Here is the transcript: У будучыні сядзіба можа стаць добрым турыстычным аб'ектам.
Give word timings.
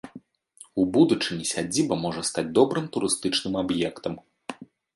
У 0.83 0.85
будучыні 0.95 1.45
сядзіба 1.51 1.95
можа 2.05 2.25
стаць 2.31 2.47
добрым 2.57 2.89
турыстычным 2.95 3.61
аб'ектам. 3.65 4.21